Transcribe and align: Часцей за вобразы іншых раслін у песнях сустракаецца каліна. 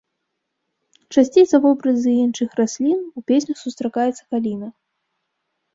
Часцей 1.17 1.45
за 1.51 1.57
вобразы 1.65 2.11
іншых 2.25 2.49
раслін 2.61 2.99
у 3.05 3.19
песнях 3.29 3.57
сустракаецца 3.65 4.21
каліна. 4.31 4.67